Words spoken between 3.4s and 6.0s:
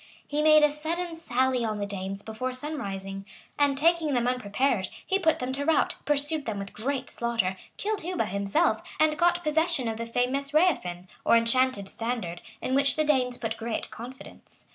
and taking them unprepared, he put them to rout,